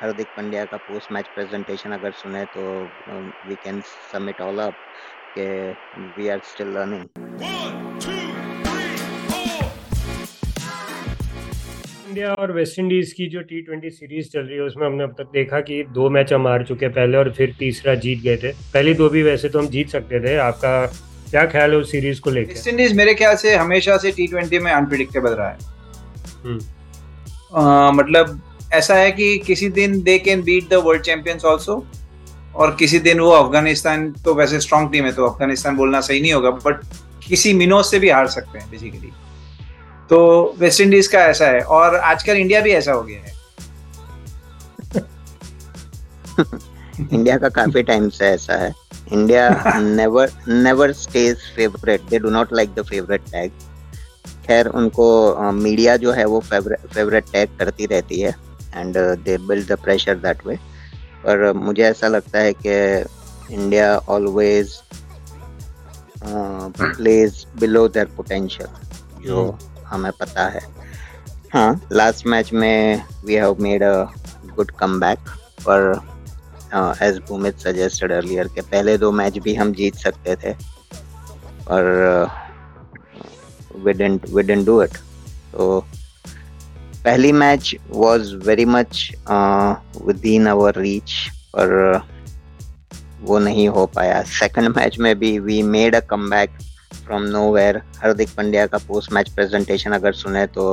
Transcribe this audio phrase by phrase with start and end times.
[0.00, 2.62] हार्दिक पांड्या का post match presentation अगर सुने तो
[3.48, 3.80] we can
[4.12, 4.74] sum it all up
[5.38, 5.46] के
[6.16, 7.04] we are still learning
[12.08, 15.14] India और वेस्ट इंडीज की जो टी ट्वेंटी सीरीज़ चल रही है उसमें हमने अब
[15.18, 18.52] तक देखा कि दो मैच हम हार चुके पहले और फिर तीसरा जीत गए थे।
[18.74, 20.74] पहली दो भी वैसे तो हम जीत सकते थे। आपका
[21.30, 22.52] क्या ख्याल है उस सीरीज़ को लेकर?
[22.52, 25.58] वेस्ट इंडीज मेरे ख्याल से हमेशा से टी ट्वेंटी में अनप्रिडिक्टेबल रहा है।
[26.44, 26.60] हम्म।
[27.54, 28.40] आ, मतलब
[28.72, 31.84] ऐसा है कि किसी दिन they can beat the world champions also
[32.54, 36.32] और किसी दिन वो अफ़गानिस्तान तो वैसे स्ट्रॉन्ग टीम है तो अफ़गानिस्तान बोलना सही नहीं
[36.32, 36.84] होगा बट
[37.28, 39.12] किसी मिनोज से भी हार सकते हैं बेसिकली
[40.10, 40.18] तो
[40.58, 43.36] वेस्ट इंडीज का ऐसा है और आजकल इंडिया भी ऐसा हो गया है.
[47.12, 48.72] इंडिया का काफ़ी टाइम से ऐसा है.
[49.12, 53.50] India never never stage favourite they do not like the favourite tag
[54.46, 58.34] खैर उनको मीडिया uh, जो है वो फेवरेट टैग करती रहती है.
[58.74, 60.56] And they build the pressure that way
[61.24, 62.74] पर मुझे ऐसा लगता है कि
[63.54, 64.82] India always
[66.24, 68.68] plays below their potential
[69.26, 69.84] जो hmm.
[69.86, 70.60] हमें पता है।
[71.54, 74.04] हाँ लास्ट मैच में we have made a
[74.56, 75.18] good comeback
[75.68, 76.00] पर
[77.02, 80.52] एज भूमित सजेस्टेड अर्लियर के पहले दो मैच भी हम जीत सकते थे
[81.70, 81.84] और
[83.76, 84.96] we didn't we didn't do it
[85.52, 85.84] तो
[87.08, 88.98] पहली match was very much
[90.26, 91.12] within our reach
[91.54, 91.70] पर
[93.20, 96.50] वो नहीं हो पाया। सेकंड मैच में भी we made a comeback
[96.94, 100.64] from nowhere Hardik Pandya का पोस्ट मैच प्रेजेंटेशन अगर सुने तो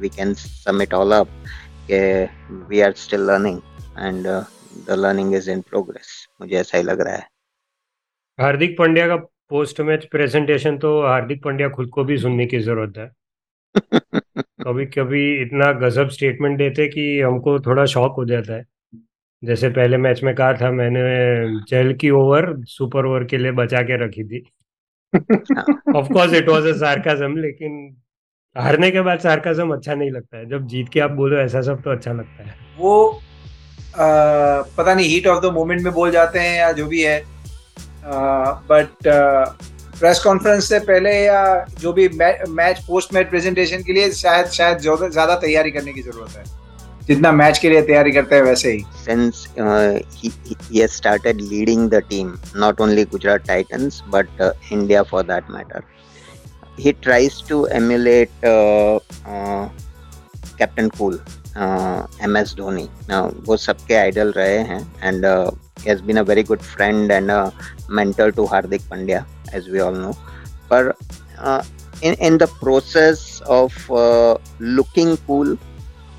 [0.00, 1.28] we can sum it all up
[1.90, 2.00] के
[2.68, 3.60] we are still learning
[3.98, 7.28] and the learning is in progress मुझे ऐसा ही लग रहा है।
[8.38, 9.16] हार्दिक पांड्या का
[9.50, 13.10] पोस्ट मैच प्रेजेंटेशन तो हार्दिक पंड्या खुद को भी सुनने की ज़रूरत है।
[14.62, 18.64] कभी कभी इतना गजब स्टेटमेंट देते कि हमको थोड़ा शॉक हो जाता है।
[19.42, 21.02] जैसे पहले मैच में कहा था मैंने
[21.70, 24.40] चहल की ओवर सुपर ओवर के लिए बचा के रखी थी।
[25.96, 27.96] Of course it was a sarcasm लेकिन
[28.56, 31.82] हारने के बाद सार्काज्म अच्छा नहीं लगता है। जब जीत के आप बोलो ऐसा सब
[31.82, 33.10] तो अच्छा लगता है। वो
[33.90, 34.06] आ,
[34.78, 37.22] पता नहीं हीट ऑफ़ द मोमेंट में बोल जाते हैं या जो भी है।
[38.70, 39.08] बट
[40.00, 41.42] प्रेस कॉन्फ्रेंस से पहले या
[41.80, 42.08] जो भी
[42.50, 46.44] मैच पोस्ट मैच प्रेजेंटेशन के लिए शायद शायद ज़्यादा तैयारी करने की ज़रूरत है।
[47.06, 52.32] जितना मैच के लिए तैयारी करते हैं, वैसे ही। Since he started leading the team
[52.56, 54.40] not only Gujarat Titans but
[54.72, 55.82] India for that matter
[56.78, 58.30] he tries to emulate
[60.58, 61.18] captain cool
[62.24, 62.88] M S Dhoni
[63.46, 65.26] वो सबके आइडल रहे हैं and
[65.86, 67.30] has been a very good friend and
[67.90, 70.16] mentor to Hardik Pandya as we all know.
[70.68, 70.96] But
[71.38, 71.62] uh,
[72.02, 75.56] in in the process of uh, looking cool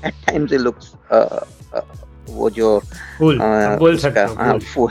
[0.02, 1.82] at times it looks uh, uh,
[2.28, 2.80] वो जो
[3.18, 4.90] cool, uh, बोल सकता हाँ फूल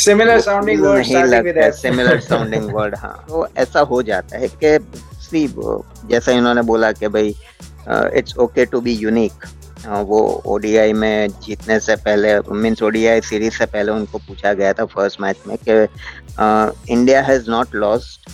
[0.00, 4.48] similar sounding word नहीं लगता है similar sounding word हाँ। तो ऐसा हो जाता है
[4.62, 4.78] कि
[5.26, 5.46] सी
[6.10, 7.34] जैसा इन्होंने बोला कि भाई
[7.88, 9.46] it's okay to be unique
[9.86, 14.84] वो ओडीआई में जीतने से पहले, मीन्स ओडीआई सीरीज़ से पहले उनको पूछा गया था
[14.86, 18.28] फ़र्स्ट मैच में कि India has not lost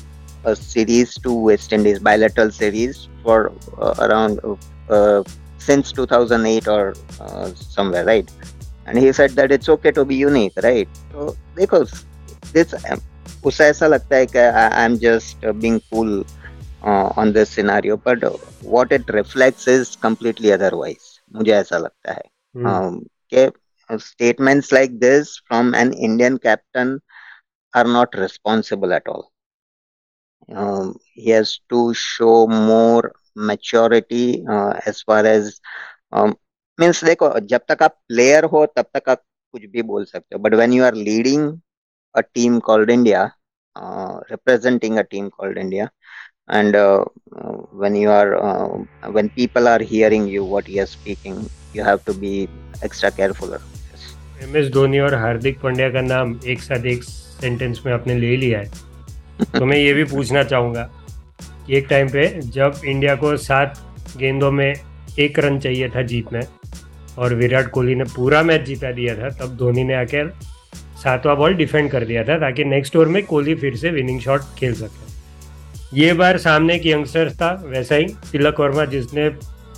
[0.49, 3.51] series to West Indies bilateral series for
[3.99, 4.41] around
[5.67, 6.93] since 2008 और
[7.55, 8.31] somewhere right
[8.89, 11.85] and he said that it's okay to be unique right तो देखो
[12.53, 12.75] दिस
[13.47, 16.25] उसे ऐसा लगता है कि I am just being cool
[17.19, 21.06] on this scenario but what it reflects is completely otherwise
[21.37, 22.23] मुझे ऐसा लगता है।
[23.31, 23.51] कि
[23.91, 26.99] statements like this from an Indian captain
[27.75, 29.23] are not responsible at all
[31.27, 33.13] has to show more
[33.49, 34.25] maturity
[34.89, 35.61] as far as
[36.79, 39.23] means देखो जब तक आप player हो तब तक आप
[39.55, 41.49] कुछ भी बोल सकते हो but when you are leading
[42.15, 43.25] a team called India
[44.31, 45.89] representing a team called India
[46.49, 47.05] and uh,
[47.73, 51.39] when you are uh, when people are hearing you what you are speaking
[51.75, 52.49] you have to be
[52.83, 53.57] extra careful.
[54.43, 58.37] M S Dhoni और हार्दिक पांड्या का नाम एक साथ एक sentence में आपने ले
[58.37, 58.71] लिया है।
[59.59, 60.83] तो मैं ये भी पूछना चाहूँगा
[61.67, 63.81] कि एक टाइम पे जब इंडिया को सात
[64.17, 64.75] गेंदों में
[65.19, 66.41] एक रन चाहिए था जीतने
[67.19, 70.31] और विराट कोहली ने पूरा मैच जीता दिया था तब धोनी ने आकर
[71.03, 74.41] सातवां बॉल डिफेंड कर दिया था ताकि नेक्स्ट ओवर में कोहली फिर से विनिंग शॉट
[74.59, 75.06] खेल सके।
[75.97, 79.27] ये बार सामने एक यंगस्टर था, वैसा ही तिलक वर्मा जिसने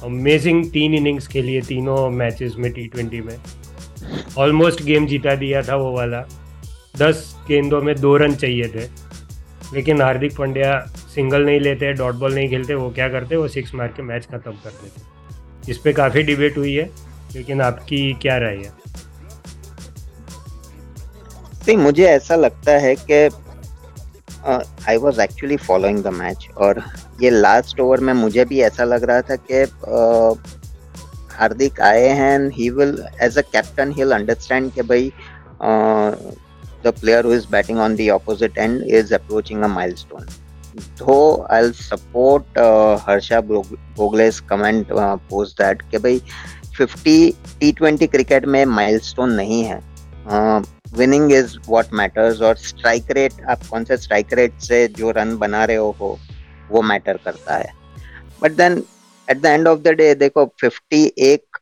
[0.05, 3.37] अमेजिंग तीन इनिंग्स खेली तीनों मैचेस में टी ट्वेंटी में।
[4.39, 6.21] ऑलमोस्ट गेम जीता दिया था वो वाला।
[6.99, 8.85] दस गेंदों में दो रन चाहिए थे।
[9.75, 10.81] लेकिन हार्दिक पांड्या
[11.15, 14.27] सिंगल नहीं लेते डॉट बॉल नहीं खेलते, वो क्या करते, वो सिक्स मार के मैच
[14.27, 16.91] खत्म कर देते इस पर काफ़ी डिबेट हुई है,
[17.35, 18.73] लेकिन आपकी क्या राय है?
[21.77, 23.29] मुझे ऐसा लगता है कि
[24.47, 26.83] I was actually following the match और
[27.23, 29.63] ये लास्ट ओवर में मुझे भी ऐसा लग रहा था कि
[31.39, 35.13] हार्दिक आए हैं he will as a captain he understand कि भाई
[36.85, 39.69] the player who is batting on the opposite end is approaching a
[40.99, 46.21] though I'll support uh, Harsha Bogle's comment uh, post that कि भाई
[46.79, 47.33] 50
[47.63, 49.81] T20 क्रिकेट में milestone नहीं है।
[50.95, 55.37] Winning is what matters और strike rate आप कौन से strike rate से जो रन
[55.39, 56.19] बना रहे हो हो
[56.71, 57.73] वो मैटर करता है।
[58.43, 58.83] But then
[59.29, 61.59] at the end of the day देखो 50 एक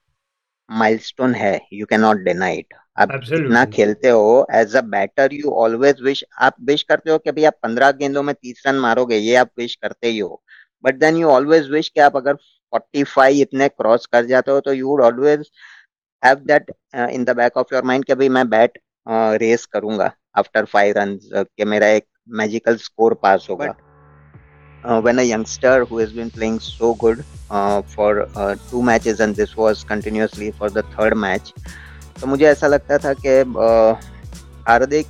[0.68, 5.50] माइलस्टोन है you can not deny it आप इतना खेलते हो as a batter you
[5.64, 9.16] always wish आप विश करते हो कि भाई आप पंद्रह गेंदों में तीस रन मारोगे
[9.16, 10.42] ये आप विश करते ही हो।
[10.84, 14.60] But then you always wish कि आप अगर फोर्टी फाइव इतने क्रॉस कर जाते हो
[14.60, 15.50] तो you would always
[16.22, 16.70] have that
[17.10, 21.18] in the back of your mind कि भाई मैं बैट रेस करूँगा आफ्टर फाइव रन
[21.34, 22.04] के मेरा एक
[22.38, 23.74] मैजिकल स्कोर पास होगा।
[25.00, 27.22] When youngster who is been playing so good
[27.94, 28.24] for
[28.70, 31.52] two match and this was continuously for the third match
[32.20, 33.38] तो मुझे ऐसा लगता था कि
[34.68, 35.06] हार्दिक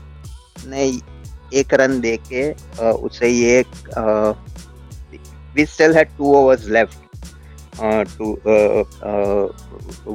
[0.67, 0.87] ने
[1.55, 2.51] एक रन दे के
[2.83, 3.65] उसे ये
[5.57, 7.06] we still had two overs left
[7.81, 8.33] to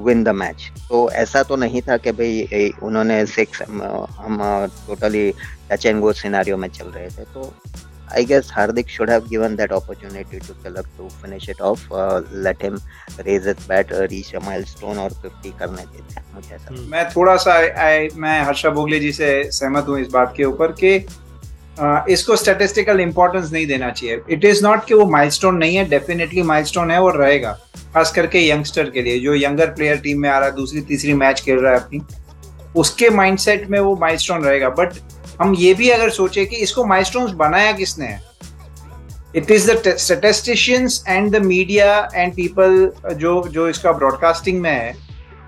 [0.06, 4.40] win the match तो ऐसा तो नहीं था कि भाई उन्होंने सिक्स हम
[4.88, 5.32] totally
[5.72, 7.54] touch and go scenarios में चल रहे थे। तो
[8.16, 11.88] I guess Hardik should have given that opportunity to Tilak to finish it off
[12.44, 12.78] let him
[13.20, 17.36] raise it bat reach a milestone और 50 करने के मुझे ऐसा हम्म। मैं थोड़ा
[17.46, 17.54] सा
[17.84, 20.98] आई मैं हर्षा बोगले जी से सहमत हूँ इस बात के ऊपर कि
[22.10, 26.42] इसको स्टेटिस्टिकल इंपॉर्टेंस नहीं देना चाहिए। इट इज़ नॉट कि वो माइलस्टोन नहीं है डेफिनेटली
[26.42, 27.60] माइलस्टोन है और रहेगा।
[27.94, 31.14] खास करके यंगस्टर के लिए, जो यंगर प्लेयर टीम में आ रहा है, दूसरी, तीसरी
[31.14, 32.02] मैच खेल रहा है अपनी।
[32.76, 34.94] उसके माइंडसेट में वो माइलस्टोन रहेगा। बट
[35.42, 38.06] हम ये भी अगर सोचे कि इसको माइलस्टोन्स बनाया किसने?
[38.06, 38.32] है
[39.36, 44.96] it is the statisticians and the media and people जो जो इसका ब्रॉडकास्टिंग में है,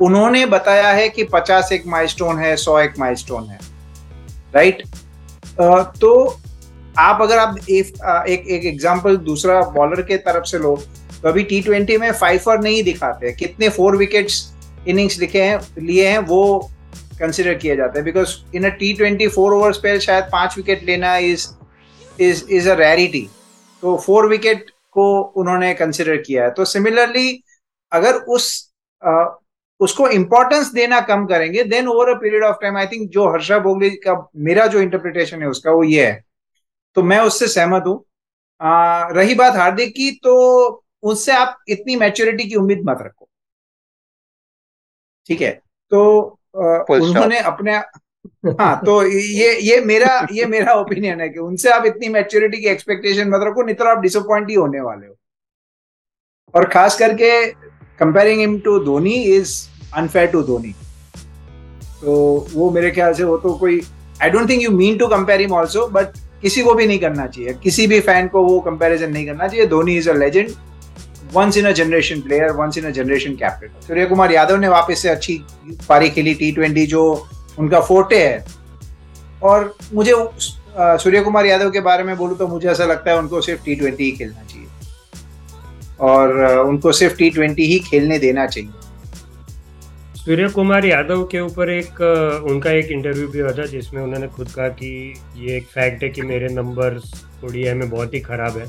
[0.02, 3.60] उन्होंने बताया है कि 50 एक माइलस्टोन है, सौ एक माइलस्टोन है।
[4.56, 4.93] Right right?
[5.56, 6.40] तो
[7.00, 7.94] आप अगर आप एक
[8.28, 10.76] एक, एग्जांपल दूसरा बॉलर के तरफ़ से लो
[11.22, 14.42] तो अभी टी ट्वेंटी में फाइफर नहीं दिखाते कितने फोर विकेट्स
[14.88, 16.70] इनिंग्स लिखे हैं लिए हैं वो
[17.20, 20.84] कंसिडर किया जाता है। Because in a T twenty four over spell शायद पाँच विकेट
[20.84, 21.48] लेना is
[22.20, 23.28] is is a rarity
[23.84, 27.44] तो फोर विकेट को उन्होंने कंसिडर किया है। तो सिमिलरली
[27.92, 28.50] अगर उस
[29.84, 33.60] उसको इंपॉर्टेंस देना कम करेंगे then over a period of time I think जो हर्षा
[33.60, 34.16] भोगले का
[34.46, 36.24] मेरा जो इंटरप्रिटेशन है उसका वो ये है।
[36.98, 38.04] तो मैं उससे सहमत हूँ।
[39.16, 40.34] रही बात हार्दिक की तो
[41.04, 43.28] उससे आप इतनी मैच्योरिटी की उम्मीद मत रखो।
[45.30, 45.52] ठीक है?
[45.92, 47.76] तो उन्होंने अपने
[48.60, 52.68] हाँ तो ये ये मेरा ये मेरा ओपिनियन है कि उनसे आप इतनी मैच्योरिटी की
[52.70, 55.16] एक्सपेक्टेशन मत रखो नहीं तो आप डिसअपॉइंट ही होने वाले हो।
[56.54, 57.30] और खास करके
[58.00, 59.56] comparing him to Dhoni is
[59.96, 60.74] unfair to Dhoni
[62.02, 62.14] तो
[62.54, 63.82] वो मेरे ख्याल से वो तो कोई
[64.22, 67.26] I don't think you mean to compare him also but किसी को भी नहीं करना
[67.28, 70.50] चाहिए। किसी भी फ़ैन को वो कंपैरिजन नहीं करना चाहिए। Dhoni is a legend
[71.34, 75.10] once in a generation player once in a generation captain Suryakumar Yadav ने वापस से
[75.10, 75.38] अच्छी
[75.90, 77.04] पारी खेली टी ट्वेंटी जो
[77.60, 78.46] उनका फोर्टे है।
[79.44, 80.14] और मुझे
[80.80, 83.76] सूर्य कुमार यादव के बारे में बोलूँ तो मुझे ऐसा लगता है उनको सिर्फ़ टी
[83.76, 84.68] ट्वेंटी ही खेलना चाहिए।
[86.02, 88.70] और उनको सिर्फ़ टी ट्वेंटी ही खेलने देना चाहिए।
[90.24, 92.00] सूर्य कुमार यादव के ऊपर एक
[92.50, 96.10] उनका एक इंटरव्यू भी हुआ था, जिसमें उन्होंने खुद कहा कि ये एक फैक्ट है
[96.10, 97.00] कि मेरे नंबर
[97.46, 98.66] ओडीआई में बहुत ही ख़राब है।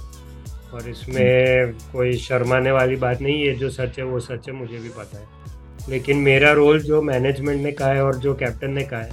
[0.75, 4.79] और इसमें कोई शर्माने वाली बात नहीं है, जो सच है वो सच है, मुझे
[4.79, 8.85] भी पता है। लेकिन मेरा रोल जो मैनेजमेंट ने कहा है और जो कैप्टन ने
[8.85, 9.11] कहा है,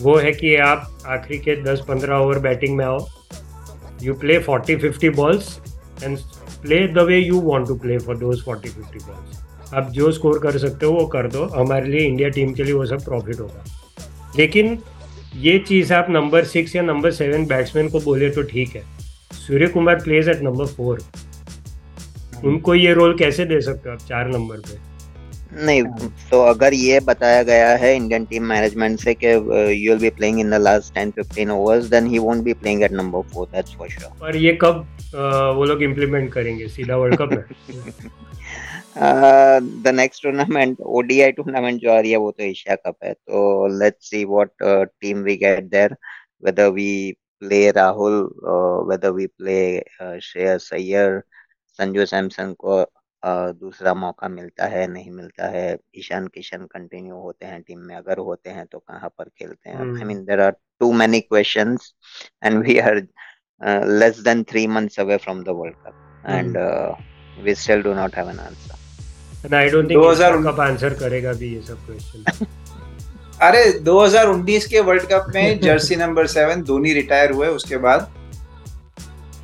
[0.00, 3.06] वो है कि आप आखिरी के 10-15 ओवर बैटिंग में आओ।
[4.02, 5.58] You play 40-50 balls
[6.04, 6.18] and
[6.62, 9.42] play the way you want to play for those 40-50 balls
[9.74, 12.72] आप जो स्कोर कर सकते हो वो कर दो। हमारे लिए इंडिया टीम के लिए
[12.72, 13.64] वो सब प्रॉफिट होगा।
[14.38, 14.78] लेकिन
[15.36, 18.82] ये चीज़ आप नंबर सिक्स या नंबर सेवन बैट्समैन को बोले तो ठीक है।
[19.66, 21.02] Suryakumar plays at number four
[22.44, 24.78] उनको ये रोल कैसे दे सकते हो आप चार नंबर पे?
[25.56, 25.82] नहीं
[26.30, 30.40] तो अगर ये बताया गया है इंडियन टीम मैनेजमेंट से कि you will be playing
[30.40, 33.74] in the last 10 15 overs then he won't be playing at number 4 that's
[33.78, 36.66] for sure पर ये कब uh, वो लोग इंप्लीमेंट करेंगे?
[36.68, 37.42] सीधा वर्ल्ड कप में
[38.96, 43.66] the next tournament ODI tournament जो आ रही है वो तो एशिया कप है। तो
[43.78, 44.50] let's see what
[45.00, 45.96] team we get there
[46.44, 48.16] whether we play Rahul,
[48.52, 51.24] uh, whether we play uh, Shreyas Iyer,
[51.78, 52.84] Sanju Samson को
[53.60, 58.18] दूसरा मौका मिलता है नहीं मिलता है। ईशान किशन कंटिन्यू होते हैं टीम में। अगर
[58.18, 59.96] होते हैं तो कहाँ पर खेलते हैं?
[59.96, 61.76] I mean there are too many question
[62.44, 63.02] and we are
[63.88, 65.94] less than three months away from the world cup
[66.28, 68.83] and we still do not have an answer
[69.44, 72.46] I don't think 2000 cup answer करेगा भी ये सब question
[73.42, 78.14] अरे 2019 के world cup में jersey number seven Dhoni retire हुए उसके बाद।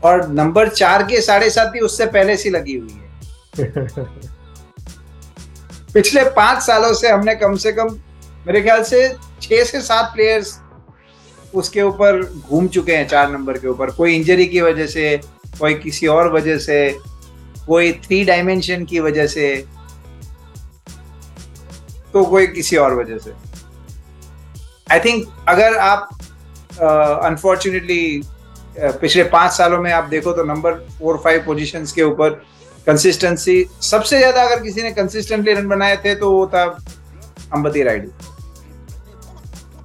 [0.04, 3.08] और नंबर चार के साढ़े सात ही उससे पहले से लगी हुई है।
[5.94, 7.88] पिछले पाँच सालों से हमने कम से कम
[8.46, 9.08] मेरे ख्याल से
[9.42, 10.58] छह से सात प्लेयर्स
[11.54, 15.20] उसके ऊपर घूम चुके हैं चार नंबर के ऊपर। कोई इंजरी की वजह से
[15.58, 16.78] कोई किसी और वजह से
[17.66, 19.64] कोई थ्री डायमेंशन की वजह से
[22.12, 23.32] तो कोई किसी और वजह से।
[24.92, 26.08] आई थिंक अगर आप
[27.24, 32.02] अनफॉर्चुनेटली uh, uh, पिछले पाँच सालों में आप देखो तो नंबर फोर फाइव पोजिशन के
[32.02, 32.30] ऊपर
[32.86, 36.64] कंसिस्टेंसी सबसे ज़्यादा अगर किसी ने कंसिस्टेंटली रन बनाए थे तो वो था
[37.52, 38.10] अंबती राइडू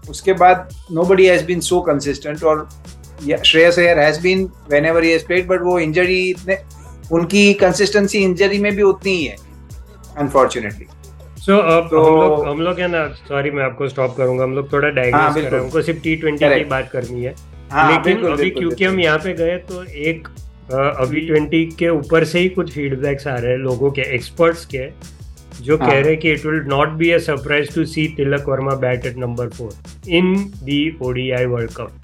[0.10, 0.70] उसके बाद
[1.04, 2.70] nobody has been so consistent और
[3.46, 4.50] Shreyas Iyer has been
[4.86, 6.58] whenever played but वो इंजरी इतने
[7.12, 9.36] उनकी कंसिस्टेंसी इंजरी में भी उतनी ही है
[10.18, 10.88] अनफॉर्चुनेटली
[11.46, 14.54] सो अब तो, हम लोग हम लोग है ना सॉरी मैं आपको स्टॉप करूँगा हम
[14.56, 17.34] लोग थोड़ा डायग्राम हाँ, कर रहे हैं। हमको सिर्फ़ टी ट्वेंटी की बात करनी है।
[17.72, 20.28] हाँ, लेकिन अभी क्योंकि हम यहाँ पे गए तो एक
[21.02, 24.90] अभी ट्वेंटी के ऊपर से ही कुछ फीडबैक्स आ रहे हैं लोगों के एक्सपर्ट्स के
[25.62, 25.90] जो हाँ.
[25.90, 29.06] कह रहे हैं कि it will not be a surprise to see Tilak Varma bat
[29.06, 30.34] at number four in
[30.64, 32.02] the ODI World Cup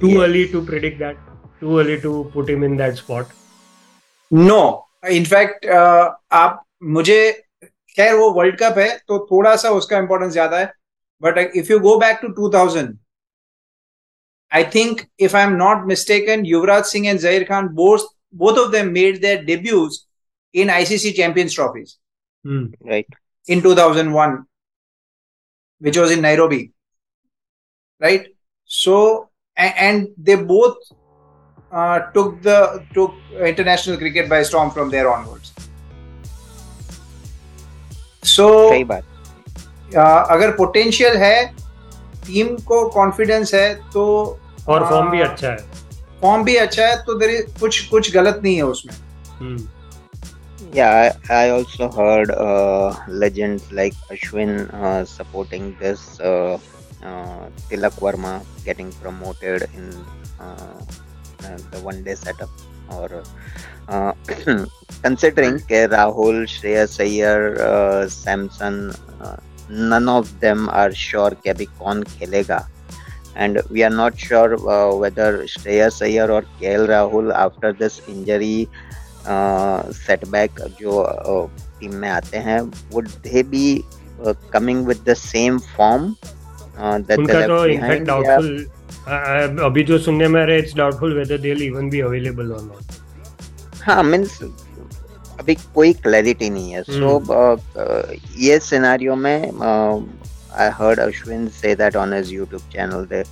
[0.00, 1.16] too early to predict that
[1.60, 3.26] too early to put him in that spot
[4.30, 4.62] no
[5.10, 7.18] in fact आप मुझे
[7.96, 10.72] खैर वो world cup है तो थोड़ा सा उसका importance ज़्यादा है
[11.22, 12.98] but if you go back to two thousand
[14.52, 18.70] I think if I am not mistake Yuvraj Singh and Zaheer Khan both both of
[18.72, 19.98] them made their debuts
[20.54, 21.96] in ICC Champions Trophies
[22.44, 24.38] right in two thousand one
[25.82, 26.48] which was in Nairobi
[28.00, 28.32] right
[28.70, 28.96] so
[29.56, 30.92] and they both
[32.14, 33.14] took the took
[33.46, 35.55] international cricket by storm from there onwards
[38.36, 39.04] so सही बात।
[40.30, 41.44] अगर potential है
[42.26, 44.04] team को confidence है तो
[44.68, 45.56] और form भी अच्छा है।
[46.20, 48.94] फॉर्म भी अच्छा है तो देर इज़ कुछ कुछ गलत नहीं है उसमें।
[50.76, 50.88] या
[51.32, 52.32] I also heard
[53.20, 54.56] legend like Ashwin
[55.08, 56.00] supporting this
[57.70, 59.90] Tilak Varma getting promoted in
[61.42, 63.22] the one day setup और
[65.02, 67.56] considering K Rahul Shreyas Iyer
[68.10, 68.92] Samson
[69.70, 72.66] none of them are sure के अभी कौन खेलेगा।
[73.36, 74.54] And we are not sure
[75.00, 78.66] whether Shreyas Iyer और K L Rahul after this injury
[79.96, 81.02] setback जो
[81.80, 82.60] team में आते हैं
[82.92, 83.66] would they be
[84.52, 86.14] coming with the same form
[89.06, 92.62] अभी जो सुनने में आ रहा है it's doubtful whether they'll even be available or
[92.62, 92.94] not.
[93.82, 94.38] हाँ मीन्स
[95.40, 98.04] अभी कोई क्लैरिटी नहीं है। सो so, uh,
[98.38, 103.22] ये सिनेरियो में आई हर्ड अश्विन से that on his YouTube channel they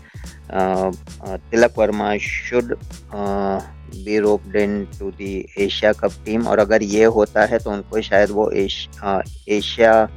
[1.50, 2.74] Tilak Varma should
[3.14, 8.00] be roped in to the Asia Cup team और अगर ये होता है तो उनको
[8.10, 10.12] शायद वो एश, uh, एशिया uh,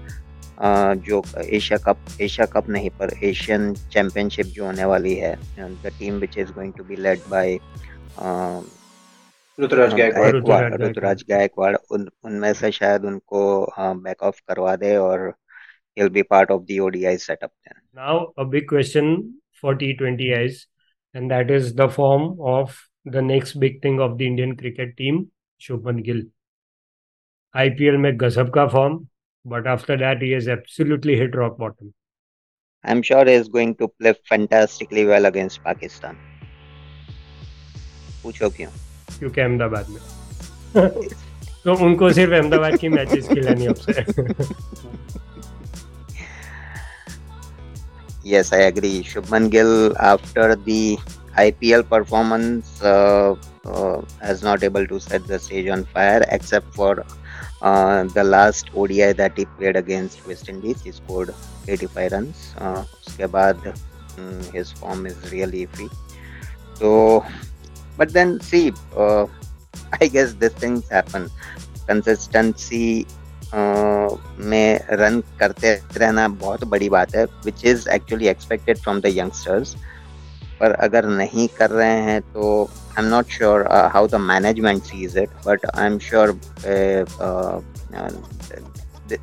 [0.62, 6.20] जो एशिया कप एशिया कप नहीं पर एशियन चैंपियनशिप जो होने वाली है the team
[6.20, 7.58] which is going to be led by
[9.60, 13.44] Ruturaj Gaikwad उन उनमें से शायद उनको
[13.80, 15.34] बैक ऑफ़ करवा दे और
[15.98, 17.76] he'll be part of the ODI setup then.
[17.96, 20.66] Now a big question for T20Is
[21.16, 25.32] and that is the form of the next big thing of the Indian cricket team,
[25.62, 26.24] Shubman Gill.
[27.56, 28.98] IPL में गजब का form,
[29.47, 31.93] but after that he has absolutely hit rock bottom.
[32.85, 36.17] I'm sure he is going to play fantastically well against Pakistan.
[38.23, 38.71] पूछो क्यों?
[39.19, 40.01] क्योंकि अहमदाबाद में
[41.65, 44.05] तो उनको सिर्फ अहमदाबाद की मैचेस खिलानी अब से
[48.25, 49.03] Yes, I agree.
[49.03, 50.97] Shubman Gill, after the
[51.37, 53.35] IPL performance, uh,
[53.67, 57.05] uh, has not able to set the stage on fire, except for
[57.62, 60.82] uh, the last ODI that he played against West Indies.
[60.82, 61.34] He scored
[61.68, 62.54] 85 runs.
[62.58, 63.74] Uh, उसके बाद
[64.18, 65.90] um, is really iffy.
[66.80, 67.26] So
[67.98, 69.26] but then see uh,
[70.02, 71.30] i guess these things happen
[71.88, 73.06] consistency
[73.54, 74.10] uh,
[74.40, 79.76] में run करते रहना बहुत बड़ी बात है which is actually expected from the youngsters
[80.60, 85.18] पर अगर नहीं कर रहे हैं तो I am not sure how the management sees
[85.18, 86.38] it but I am sure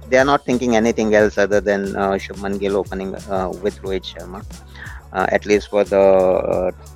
[0.08, 4.04] they are not thinking anything else other than uh, Shubman Gill opening uh, with Rohit
[4.04, 4.38] Sharma,
[5.12, 6.00] uh, at least for the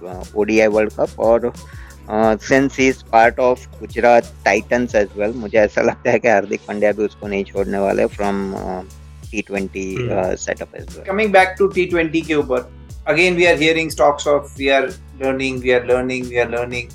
[0.04, 1.10] uh, ODI World Cup.
[1.18, 1.52] और
[2.10, 6.92] since is part of Gujarat Titans as well मुझे ऐसा लगता है कि हार्दिक पांड्या
[6.92, 8.38] भी उसको नहीं छोड़ने वाले from
[9.30, 9.84] T twenty
[10.38, 12.68] setup as well coming back to T twenty के ऊपर
[13.08, 14.88] again we are hearing talks of we are
[15.20, 16.90] learning we are learning we are learning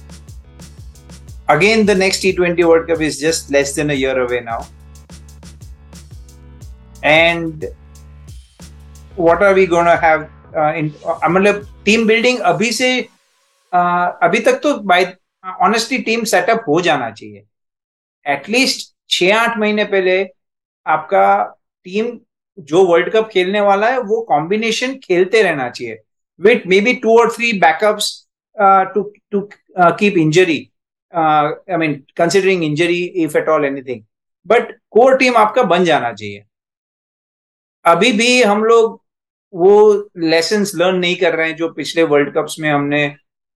[1.50, 4.60] again the next t20 world cup is just less than a year away now
[7.04, 7.66] and
[9.16, 12.90] what are we going to have uh, in uh, मतलब team building अभी से
[13.74, 15.06] uh, अभी तक तो bye
[15.64, 17.44] honestly team setup हो जाना चाहिए
[18.26, 20.22] at least छह आठ महीने पहले
[20.86, 21.26] आपका
[21.86, 22.18] टीम
[22.58, 25.98] जो वर्ल्ड कप खेलने वाला है, वो कॉम्बिनेशन खेलते रहना चाहिए।
[26.40, 28.12] विथ मे बी टू और three backups
[28.94, 29.42] to to
[29.78, 30.58] keep injury
[31.14, 34.02] I mean considering injury if at all anything
[34.46, 36.44] but core team आपका बन जाना चाहिए।
[37.86, 39.02] अभी भी हम लोग
[39.54, 43.16] वो लेसन लर्न नहीं कर रहे हैं, जो पिछले वर्ल्ड कप्स में हमने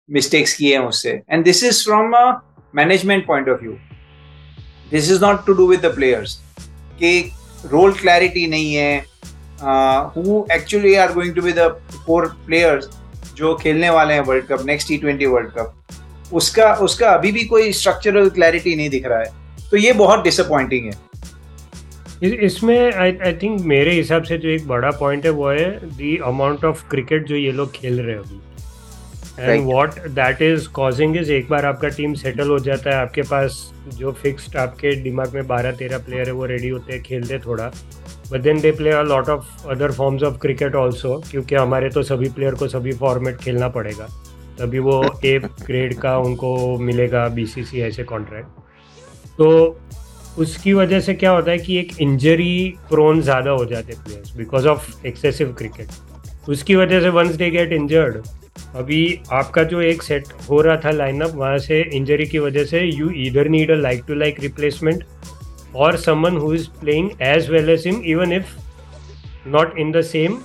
[0.09, 2.25] मिस्टेक्स किए हैं उससे। And this is from a
[2.75, 3.73] management point of view
[4.91, 6.37] this is not to do with the players
[6.99, 7.21] कि
[7.65, 8.99] रोल क्लैरिटी नहीं है।
[10.17, 11.69] Who actually are going to be the
[12.07, 12.89] four players
[13.37, 17.45] जो खेलने वाले हैं World Cup next T twenty World Cup उसका उसका अभी भी
[17.47, 23.61] कोई स्ट्रक्चरल क्लैरिटी नहीं दिख रहा है। तो ये बहुत डिसअपॉइंटिंग है। इसमें आई थिंक
[23.67, 27.37] मेरे हिसाब से जो एक बड़ा पॉइंट है, वो है दी अमाउंट ऑफ़ क्रिकेट जो
[27.37, 28.41] ये लोग खेल रहे हैं अभी।
[29.39, 33.23] And what that is causing is एक बार आपका टीम सेटल हो जाता है आपके
[33.31, 33.59] पास
[33.95, 37.67] जो फिक्स्ड आपके दिमाग में बारह तेरह प्लेयर है वो रेडी होते हैं खेलते थोड़ा।
[38.31, 42.03] But then they play a lot of other forms of cricket also क्योंकि हमारे तो
[42.03, 44.07] सभी प्लेयर को सभी फॉर्मेट खेलना पड़ेगा।
[44.59, 49.79] तभी वो ए ग्रेड का उनको मिलेगा बी सी सी ऐसे कॉन्ट्रैक्ट तो
[50.39, 54.69] उसकी वजह से क्या होता है कि एक इंजरी प्रोन ज़्यादा हो जाते players because
[54.69, 58.17] of excessive cricket उसकी वजह से वंस दे गेट इंजर्ड
[58.77, 59.01] अभी
[59.33, 63.11] आपका जो एक सेट हो रहा था लाइनअप वहाँ से इंजरी की वजह से यू
[63.27, 65.05] इधर need a like to like replacement
[65.77, 68.57] और someone who is playing as well as him even if
[69.49, 70.39] not in the same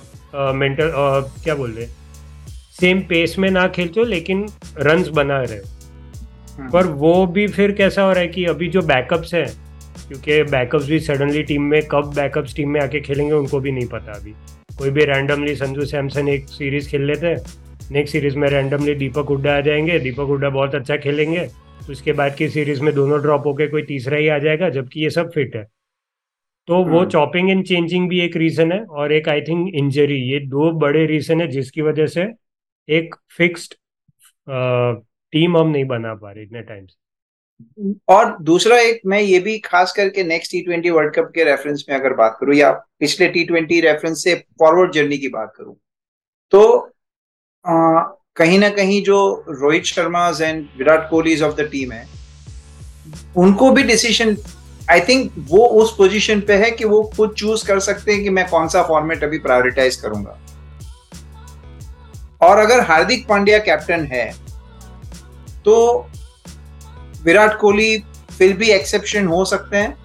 [0.56, 0.90] mental
[1.44, 1.86] क्या बोल रहे
[2.72, 4.46] सेम पेस में ना खेलते हो लेकिन
[4.80, 5.58] रन्स बना रहे
[6.58, 9.46] हम्म। पर वो भी फिर कैसा हो रहा है कि अभी जो बैकअप्स हैं
[10.08, 13.86] क्योंकि बैकअप्स भी सडनली टीम में कब बैकअप्स टीम में आके खेलेंगे उनको भी नहीं
[13.88, 14.34] पता अभी।
[14.78, 17.36] कोई भी रैंडमली संजू सैमसन एक सीरीज़ खेल लेते हैं
[17.92, 21.48] नेक्स्ट सीरीज़ में रैंडमली दीपक हुड्डा आ जाएँगे। दीपक हुड्डा बहुत अच्छा खेलेंगे।
[21.90, 25.10] उसके बाद की सीरीज़ में दोनों ड्रॉप होके कोई तीसरा ही आ जाएगा जबकि ये
[25.10, 25.64] सब फिट है।
[26.66, 30.38] तो वो चॉपिंग एंड चेंजिंग भी एक रीजन है और एक आई थिंक इंजरी ये
[30.40, 32.26] दो बड़े रीजन है जिसकी वजह से
[32.88, 33.74] एक फिक्स्ड
[35.32, 39.58] टीम हम नहीं बना पा रहे इतने टाइम से और दूसरा एक मैं ये भी
[39.58, 43.28] खास करके next T twenty World Cup के रेफरेंस में अगर बात करूँ या पिछले
[43.28, 45.76] टी ट्वेंटी रेफरेंस से फॉरवर्ड जर्नी की बात करूँ
[46.50, 46.91] तो
[47.64, 52.06] कहीं ना कहीं जो Rohit Sharma and Virat Kohli of the team है,
[53.36, 54.36] उनको भी डिसीज़न
[54.90, 58.30] आई थिंक वो उस पोजीशन पे है कि वो खुद चूज़ कर सकते हैं कि
[58.30, 60.38] मैं कौन सा फॉर्मेट अभी प्रायोरिटाइज करूँगा।
[62.40, 64.30] और अगर हार्दिक पांड्या कैप्टन है
[65.64, 65.76] तो
[67.24, 67.96] विराट कोहली
[68.30, 69.96] फिर भी एक्सेप्शन हो सकते हैं।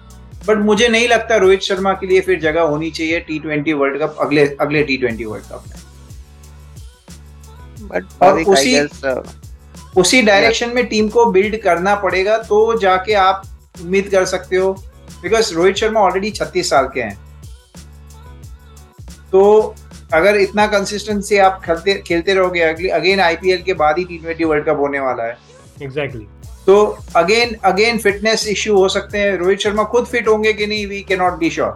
[0.46, 4.00] बट मुझे नहीं लगता रोहित शर्मा के लिए फिर जगह होनी चाहिए टी ट्वेंटी वर्ल्ड
[4.02, 5.76] कप अगले अगले टी ट्वेंटी वर्ल्ड कप में।
[8.22, 9.22] और उसी uh,
[9.96, 13.42] उसी डायरेक्शन में टीम को बिल्ड करना पड़ेगा तो जाके आप
[13.82, 14.72] उम्मीद कर सकते हो
[15.22, 17.16] बिकॉज़ रोहित शर्मा ऑलरेडी छत्तीस साल के हैं।
[19.32, 19.74] तो
[20.14, 24.44] अगर इतना कंसिस्टेंसी आप खेलते खेलते रहोगे अगली अगेन आईपीएल के बाद ही टी ट्वेंटी
[24.44, 25.36] वर्ल्ड कप होने वाला है।
[25.82, 26.64] Exactly exactly.
[26.66, 30.86] तो अगेन अगेन फिटनेस इश्यू हो सकते हैं। रोहित शर्मा खुद फिट होंगे कि नहीं
[30.86, 31.74] we can not be sure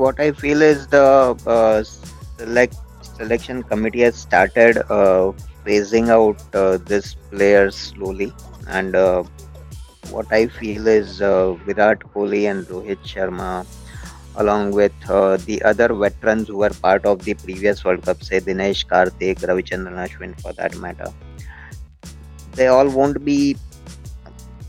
[0.00, 1.06] what I feel is the
[1.52, 2.74] uh, select
[3.20, 5.32] selection committee has started uh,
[5.64, 8.32] phasing out uh, this players slowly,
[8.68, 9.22] and uh,
[10.10, 13.66] what I feel is uh, Virat Kohli and Rohit Sharma,
[14.36, 18.40] along with uh, the other veterans who were part of the previous World Cup, say
[18.40, 21.12] Dinesh Karthik, Ravichandran Ashwin, for that matter,
[22.52, 23.56] they all won't be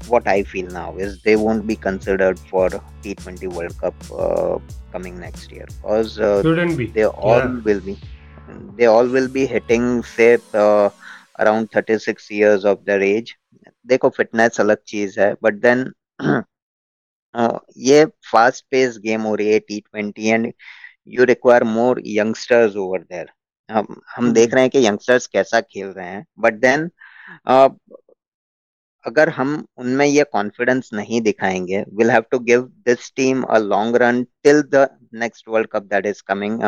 [0.08, 4.58] what I feel now is they won't be considered for T20 World Cup uh,
[4.92, 6.88] coming next year because uh, shouldn't be.
[6.88, 7.60] They all yeah.
[7.68, 7.98] will be.
[8.78, 10.90] They all will be hitting say uh,
[11.40, 13.36] around 36 years of their age.
[13.86, 15.86] देखो fitness अलग चीज़ है but then
[17.90, 20.52] ये fast pace game हो रही है T twenty and
[21.10, 23.32] you require more youngsters over there
[23.70, 26.90] हम हम देख रहे हैं कि यंगस्टर्स कैसा खेल रहे हैं बट देन
[29.06, 33.96] अगर हम उनमें ये कॉन्फिडेंस नहीं दिखाएँगे will have to give this team a long
[33.96, 36.60] run till the next World Cup that is coming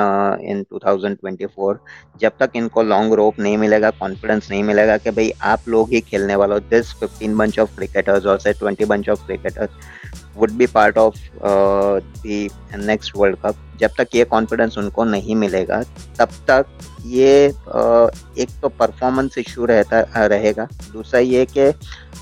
[0.52, 1.78] in 2024
[2.20, 6.02] जब तक इनको लॉन्ग रोप नहीं मिलेगा कॉन्फिडेंस नहीं मिलेगा कि भाई आप लोग ही
[6.02, 10.52] खेलने वाले हो दिस 15 बंच ऑफ़ क्रिकेटर्स और से 20 bunch of cricketers would
[10.58, 12.50] be part of the
[12.86, 15.82] next World Cup जब तक ये कॉन्फिडेंस उनको नहीं मिलेगा
[16.20, 16.66] तब तक
[17.06, 21.72] ये uh, एक तो परफॉर्मेंस इशू रहता रहेगा। दूसरा ये कि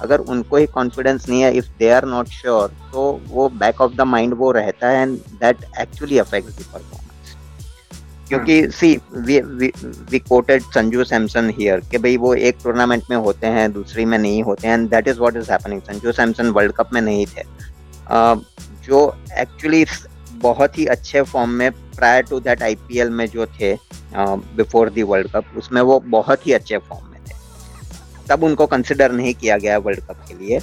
[0.02, 3.96] अगर उनको ही कॉन्फिडेंस नहीं है if they are not sure तो वो बैक ऑफ़
[3.96, 7.00] द माइंड वो रहता है and that actually affects the performance
[8.28, 9.40] क्योंकि see we
[10.12, 14.18] we quoted Sanju Samson here कि भाई वो एक टूर्नामेंट में होते हैं दूसरी में
[14.18, 17.26] नहीं होते हैं and that is what is happening Sanju Samson World Cup में नहीं
[17.26, 17.44] थे।
[18.12, 19.00] जो
[19.40, 19.86] एक्चुअली
[20.42, 23.74] बहुत ही अच्छे फॉर्म में प्रायर टू दैट आईपीएल में जो थे
[24.16, 27.34] बिफोर दी वर्ल्ड कप उसमें वो बहुत ही अच्छे फॉर्म में थे।
[28.30, 30.60] तब उनको कंसिडर नहीं किया गया वर्ल्ड कप के लिए।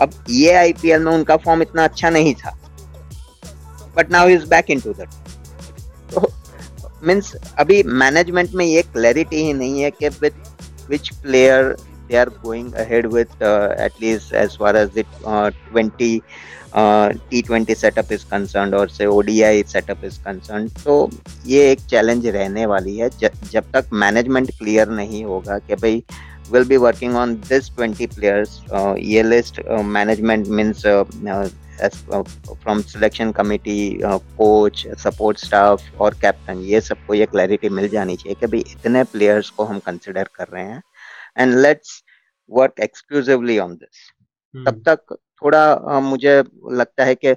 [0.00, 2.58] अब ये आईपीएल में उनका फॉर्म इतना अच्छा नहीं था।
[3.96, 5.08] But now is back in to that
[7.04, 10.42] means अभी मैनेजमेंट में ये क्लैरिटी ही नहीं है कि with
[10.90, 11.76] which player
[12.08, 16.20] they are going ahead with uh, at least as far as the uh, 20
[16.78, 20.96] T twenty setup is concern और से ODI setup is concern तो
[21.46, 26.02] ये एक चैलेंज रहने वाली है। ज, जब तक मैनेजमेंट क्लियर नहीं होगा कि भाई
[26.52, 28.60] will be working on this twenty players
[28.98, 29.60] ये list
[29.96, 37.88] management means from selection committee coach support staff और कैप्टन ये सबको ये क्लैरिटी मिल
[37.88, 40.82] जानी चाहिए कि भाई इतने प्लेयर्स को हम कंसिडर कर रहे हैं।
[41.36, 42.02] And let's
[42.50, 44.10] work exclusively on this
[44.54, 46.38] तब तक थोड़ा मुझे
[46.72, 47.34] लगता है कि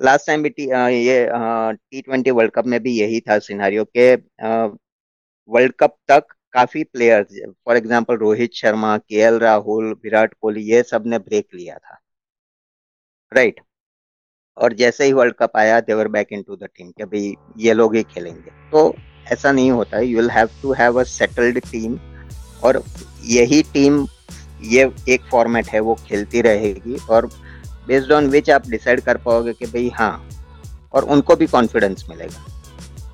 [0.00, 4.14] लास्ट टाइम भी टी, ये टी ट्वेंटी वर्ल्ड कप में भी यही था सिनारियो के
[5.48, 10.82] वर्ल्ड कप तक काफ़ी players for example Rohit Sharma K L Rahul Virat Kohli ये
[10.82, 11.98] सबने ब्रेक लिया था।
[13.32, 13.68] Right right?
[14.56, 17.72] और जैसे ही वर्ल्ड कप आया they were back in to the team कि भाई ये
[17.72, 18.94] लोग ही खेलेंगे। तो
[19.32, 21.96] ऐसा नहीं होता है। You will have to have a settled team
[22.64, 22.82] और
[23.26, 24.06] यही टीम
[24.64, 27.26] ये एक फॉर्मेट है वो खेलती रहेगी और
[27.88, 30.28] बेस्ड ऑन विच आप डिसाइड कर पाओगे कि भाई हाँ
[30.94, 32.44] और उनको भी कॉन्फिडेंस मिलेगा।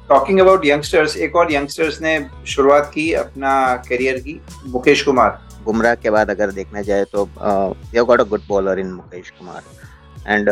[0.09, 3.53] टॉकिंग अबाउट यंगस्टर्स एक और यंगस्टर्स ने शुरुआत की अपना
[3.89, 7.29] करियर की मुकेश कुमार। बुमराह के बाद अगर देखना जाए तो
[7.95, 9.63] you got a good bowler in Mukesh Kumar.
[10.27, 10.49] And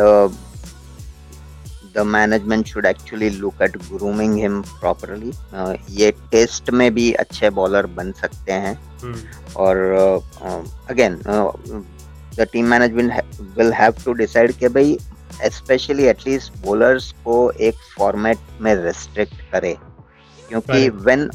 [1.97, 5.33] the should actually look at grooming him properly.
[5.53, 9.17] Uh, ये टेस्ट में भी अच्छे बॉलर बन सकते हैं hmm.
[9.57, 9.77] और
[10.89, 11.15] again
[12.37, 13.13] the team management
[13.57, 14.97] will have to decide कि भाई
[15.45, 19.75] स्पेशली एटलीस्ट बॉलर्स को एक फॉर्मेट में रेस्ट्रिक्ट करे
[20.49, 21.29] क्योंकि when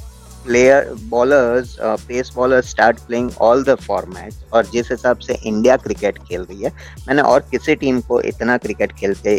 [0.45, 6.19] player bowlers pace bowlers start playing all the format और जिस हिसाब से इंडिया क्रिकेट
[6.19, 6.71] खेल रही है
[7.09, 9.37] मैंने और किसी टीम को इतना क्रिकेट खेलते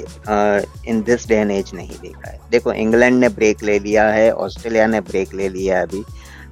[0.90, 4.32] in this day and age नहीं देखा है। देखो इंग्लैंड ने ब्रेक ले लिया है
[4.46, 6.04] ऑस्ट्रेलिया ने ब्रेक ले लिया है अभी।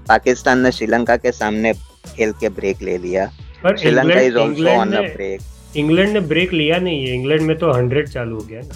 [0.07, 3.25] पाकिस्तान ने श्रीलंका के सामने खेल के ब्रेक ले लिया।
[3.67, 5.41] Sri Lanka is also on a break
[5.77, 8.75] England ने ब्रेक लिया नहीं है। इंग्लैंड में तो हंड्रेड चालू हो गया ना।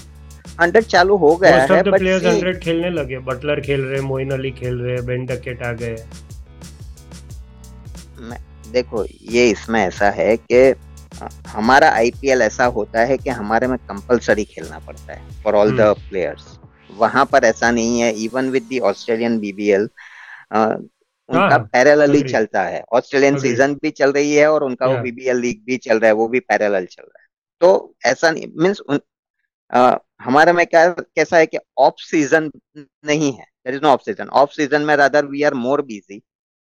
[0.61, 4.51] हंड्रेड चालू हो गया है बट प्लेयर्स हंड्रेड खेलने लगे बटलर खेल रहे मोइन अली
[4.51, 5.95] खेल रहे बेन डकेट आ गए।
[8.71, 10.73] देखो ये इसमें ऐसा है कि
[11.47, 15.93] हमारा आईपीएल ऐसा होता है कि हमारे में कंपलसरी खेलना पड़ता है फॉर ऑल द
[16.09, 16.47] प्लेयर्स
[16.97, 19.89] वहाँ पर ऐसा नहीं है even with the Australian BBL
[21.29, 25.37] उनका पैरेलली हाँ, चलता है। ऑस्ट्रेलियन सीज़न भी चल रही है और उनका वो बीबीएल
[25.37, 27.27] लीग भी चल रहा है वो भी पैरेलल चल रहा है।
[27.61, 28.81] तो ऐसा नहीं मीन्स
[30.19, 33.45] हमारे में क्या कैसा है कि ऑफ़ सीज़न नहीं है.
[33.65, 36.19] There is no off season off season में rather we are more busy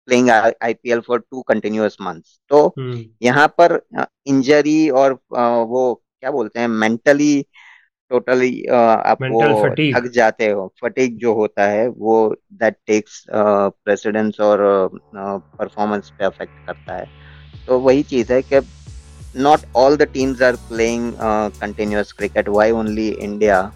[0.09, 3.03] playing IPL for two continuous months तो hmm.
[3.23, 3.81] यहाँ पर
[4.27, 7.47] इंजरी और वो क्या बोलते हैं मेंटली
[8.11, 10.67] टोटली आप वो थक जाते हो.
[10.83, 12.17] फटीक जो होता है वो
[12.53, 14.59] दैट टेक्स प्रेसिडेंस और
[15.15, 17.07] परफॉर्मेंस पे अफेक्ट करता है.
[17.67, 18.61] तो वही चीज़ है कि
[19.35, 22.49] not all the teams are playing uh, continuous cricket.
[22.49, 23.73] Why only india?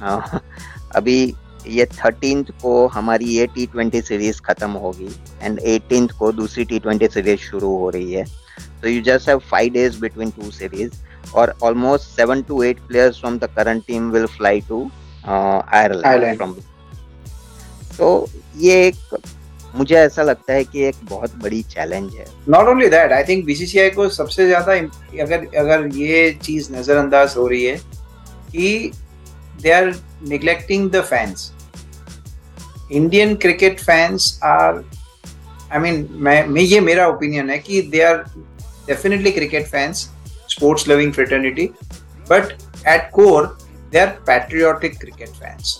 [0.00, 0.40] Uh,
[0.96, 1.34] अभी
[1.66, 5.08] ये थर्टीन को हमारी ये टी ट्वेंटी सीरीज़ खत्म होगी
[5.42, 8.24] एंड एटीन को दूसरी टी ट्वेंटी सीरीज़ शुरू हो रही है।
[8.82, 10.92] तो you just have five days between two series
[11.34, 14.82] और almost seven to eight players from the current team will fly to
[15.26, 16.54] Ireland from
[17.98, 18.08] तो
[18.56, 19.16] ये एक
[19.74, 23.44] मुझे ऐसा लगता है कि एक बहुत बड़ी चैलेंज है। Not only that I think
[23.44, 24.72] BCCI को सबसे ज़्यादा
[25.22, 27.76] अगर अगर ये चीज़ नजरअंदाज हो रही है
[28.50, 28.90] कि
[29.62, 29.94] they are
[30.28, 31.50] neglecting the fans
[32.92, 34.82] Indian cricket fans are
[35.72, 38.24] I mean मैं ये मेरा ओपिनियन है कि they are
[38.86, 40.08] definitely cricket fans
[40.50, 41.66] sports loving fraternity
[42.30, 42.52] but
[42.88, 43.46] at core
[43.92, 45.78] they are patriotic cricket fans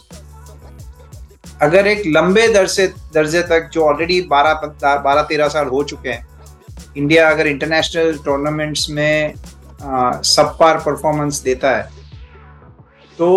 [1.63, 4.53] अगर एक लंबे दर्जे दर्जे तक जो ऑलरेडी बारह
[4.85, 6.27] बारह, तेरह साल हो चुके हैं
[6.97, 9.35] इंडिया अगर इंटरनेशनल टूर्नामेंट्स में
[10.25, 11.89] सब पार परफॉर्मेंस देता है
[13.19, 13.29] तो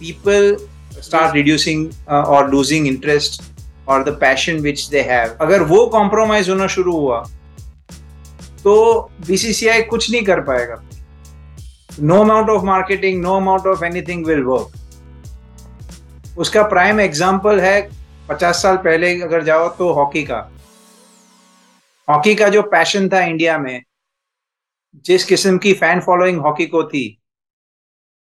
[0.00, 0.56] पीपल
[1.02, 3.42] स्टार्ट रिड्यूसिंग और लूजिंग इंटरेस्ट
[3.88, 7.24] और the passion which they have अगर वो कॉम्प्रोमाइज होना शुरू हुआ
[8.64, 8.74] तो
[9.26, 10.82] बीसीसीआई कुछ नहीं कर पाएगा।
[12.02, 14.72] No amount of marketing no amount of anything will work
[16.36, 17.80] उसका प्राइम एग्ज़ाम्पल है
[18.28, 20.38] पचास साल पहले अगर जाओ तो हॉकी का।
[22.08, 23.82] हॉकी का जो पैशन था इंडिया में,
[25.04, 27.06] जिस किस्म की फ़ैन फॉलोइंग हॉकी को थी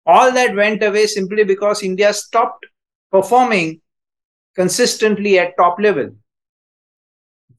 [0.06, 2.66] all that went away simply because India stopped
[3.12, 3.74] performing
[4.58, 6.12] consistently at top level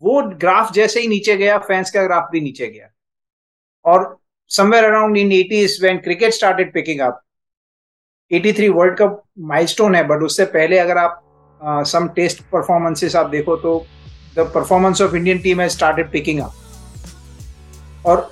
[0.03, 2.89] वो ग्राफ जैसे ही नीचे गया फैंस का ग्राफ भी नीचे गया।
[3.85, 4.17] और
[4.51, 7.21] somewhere around in eighties when cricket started picking up
[8.33, 11.21] 83 World Cup milestone है बट उससे पहले अगर आप
[11.87, 13.85] सम टेस्ट परफॉर्मेंसेस आप देखो तो
[14.37, 18.29] the performance of Indian team has started picking up और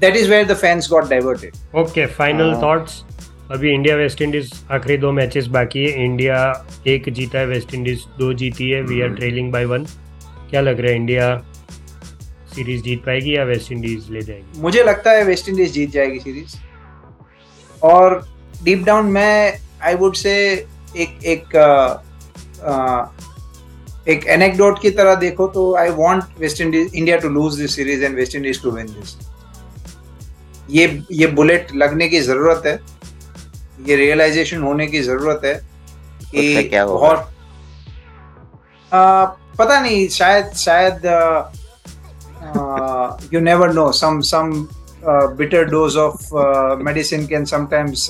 [0.00, 3.04] that is where the fans got diverted okay final thoughts
[3.52, 6.36] अभी इंडिया वेस्ट इंडीज आखिरी दो मैचेस बाकी है। इंडिया
[6.86, 9.84] एक जीता है वेस्ट इंडीज दो जीती है। We are trailing by one
[10.50, 11.36] क्या लग रहा है इंडिया
[12.54, 14.60] सीरीज़ जीत पाएगी या वेस्ट इंडीज ले जाएगी?
[14.60, 16.56] मुझे लगता है वेस्ट इंडीज जीत जाएगी सीरीज़
[17.82, 18.31] और
[18.64, 20.34] डीप डाउन मैं आई वुड से
[20.96, 21.96] एक एक आ,
[22.70, 23.06] आ,
[24.08, 28.04] एक एनेक्डोट की तरह देखो तो I want West Indies India to lose this series
[28.04, 29.16] and West Indies to win this
[30.70, 32.80] ये ये बुलेट लगने की ज़रूरत है।
[33.88, 35.54] ये रियलाइजेशन होने की ज़रूरत है
[36.30, 37.28] कि क्या बहुत
[39.58, 41.06] पता नहीं शायद शायद
[43.34, 44.66] you never know some some
[45.36, 46.28] bitter dose of
[46.84, 48.08] medicine can sometimes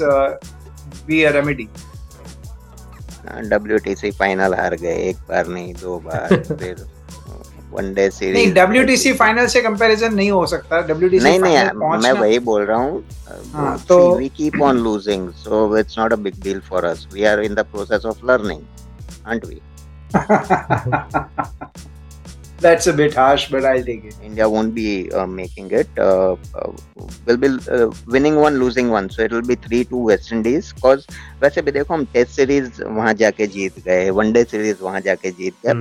[1.06, 1.68] be a remedy
[3.48, 6.84] WTC final हार गए एक बार नहीं दो बार फिर
[7.72, 12.38] वनडे सीरीज़ नहीं डब्ल्यूटीसी फाइनल से कंपैरिजन नहीं हो सकता। डब्ल्यूटीसी नहीं नहीं मैं वही
[12.48, 13.02] बोल रहा हूँ
[13.52, 17.24] हाँ, तो we keep on losing so it's not a big deal for us we
[17.24, 18.62] are in the process of learning
[19.24, 19.60] aren't we?
[22.62, 24.16] That's a bit harsh, but I'll take it.
[24.22, 25.88] India won't be uh, making it.
[25.98, 26.70] Uh, uh,
[27.26, 29.10] will be uh, winning one, losing one.
[29.10, 30.72] So it will be three to West Indies.
[30.74, 31.06] Cause
[31.42, 35.54] वैसे भी देखो हम test series वहाँ जाके जीत गए one day series वहाँ जाके जीत
[35.66, 35.72] गए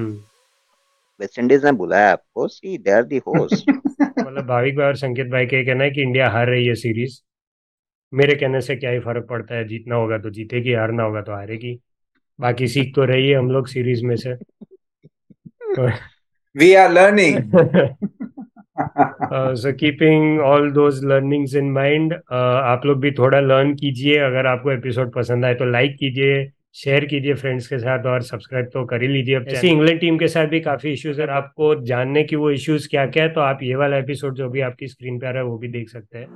[1.19, 5.27] वेस्ट इंडीज ने बुलाया आपको सी दे आर दी होस्ट मतलब भाविक भाई और संकेत
[5.31, 7.19] भाई के कहना है कि इंडिया हार रही है सीरीज़
[8.13, 11.33] मेरे कहने से क्या ही फ़र्क पड़ता है जीतना होगा तो जीतेगी हारना होगा तो
[11.33, 11.79] हारेगी
[12.39, 14.35] बाकी सीख तो रही है हम लोग सीरीज़ में से
[16.55, 17.37] we are learning
[19.57, 24.71] so keeping all those learnings in mind आप लोग भी थोड़ा लर्न कीजिए। अगर आपको
[24.71, 26.43] एपिसोड पसंद आए तो लाइक कीजिए
[26.75, 30.17] शेयर कीजिए फ्रेंड्स के साथ और सब्सक्राइब तो कर ही लीजिए। अब ऐसी इंग्लैंड टीम
[30.17, 33.41] के साथ भी काफ़ी इश्यूज़ है। आपको जानने की वो इश्यूज़ क्या क्या है तो
[33.41, 35.89] आप ये वाला एपिसोड जो भी आपकी स्क्रीन पे आ रहा है वो भी देख
[35.89, 36.27] सकते हैं।